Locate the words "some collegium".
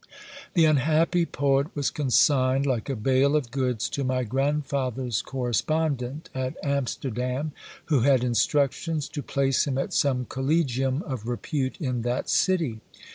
9.93-11.03